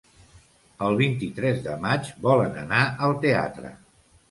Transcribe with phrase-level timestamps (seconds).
[0.85, 3.75] El vint-i-tres de maig volen anar al teatre.